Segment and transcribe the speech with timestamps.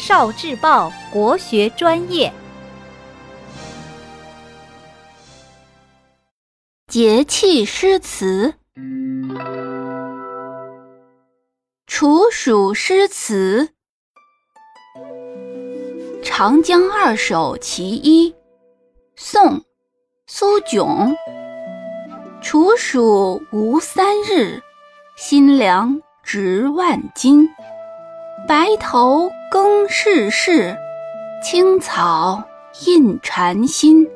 [0.00, 2.32] 少智报国学专业。
[6.88, 8.54] 节气诗词，
[11.86, 13.68] 处暑诗词，
[16.24, 18.30] 《长江二首·其一》，
[19.16, 19.58] 宋·
[20.26, 21.14] 苏炯。
[22.40, 24.62] 处暑无三日，
[25.14, 27.46] 新凉值万金。
[28.48, 30.76] 白头更世事，
[31.42, 32.40] 青草
[32.86, 34.08] 印禅心。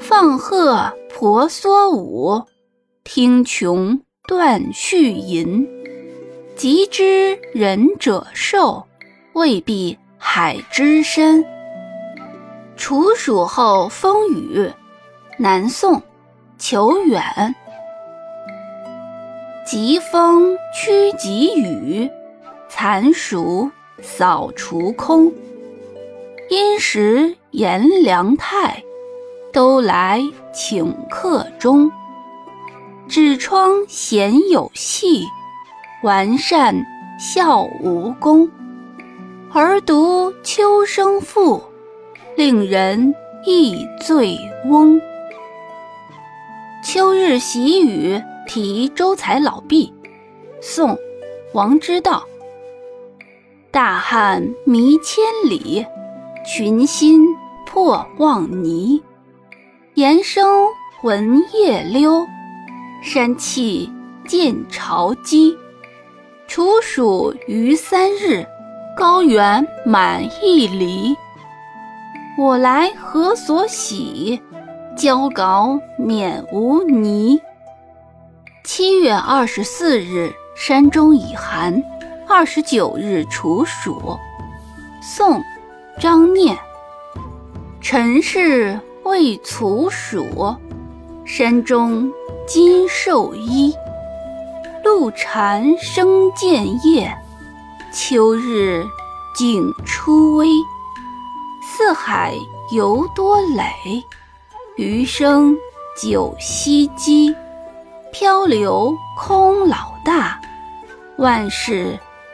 [0.00, 2.42] 放鹤婆娑舞，
[3.04, 5.68] 听琼断续吟。
[6.56, 8.82] 极知仁者寿，
[9.34, 11.44] 未必海之深。
[12.74, 14.72] 处暑后风雨，
[15.36, 16.02] 南宋。
[16.56, 17.22] 求远，
[19.66, 22.08] 疾风驱疾雨，
[22.68, 23.68] 残暑
[24.00, 25.32] 扫除空。
[26.48, 28.82] 因时炎凉态，
[29.52, 30.22] 都来
[30.54, 31.90] 请客中。
[33.08, 35.26] 纸窗闲有戏，
[36.02, 36.74] 完善
[37.18, 38.50] 笑无功。
[39.52, 41.62] 而读秋声赋，
[42.36, 43.14] 令人
[43.46, 45.00] 忆醉翁。
[46.84, 49.92] 秋日喜雨题周才老毕，
[50.60, 50.90] 宋·
[51.52, 52.24] 王之道。
[53.72, 55.86] 大汉弥千里，
[56.44, 57.24] 群星
[57.64, 59.02] 破望泥。
[59.94, 60.46] 岩声
[61.02, 62.26] 闻夜溜，
[63.02, 63.90] 山气
[64.28, 65.56] 见潮鸡。
[66.46, 68.46] 处暑余三日，
[68.94, 71.16] 高原满一里。
[72.36, 74.38] 我来何所喜？
[74.94, 77.40] 交稿免无泥。
[78.64, 81.82] 七月二十四日，山中已寒。
[82.34, 84.18] 二十九日处暑。
[85.02, 85.38] 宋·
[86.00, 86.56] 张念。
[87.78, 90.56] 尘世未处暑，
[91.26, 92.10] 山中
[92.46, 93.74] 今受衣。
[94.82, 97.14] 露蝉声渐夜，
[97.92, 98.82] 秋日
[99.36, 100.48] 景初微。
[101.62, 102.34] 四海
[102.70, 104.02] 犹多累。
[104.76, 105.54] 余生
[106.00, 107.36] 久兮积，
[108.10, 110.40] 漂流空老大，
[111.18, 112.00] 万事